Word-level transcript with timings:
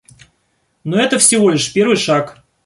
Но 0.83 0.99
это 0.99 1.19
всего 1.19 1.51
лишь 1.51 1.71
первый 1.73 1.95
шаг. 1.95 2.39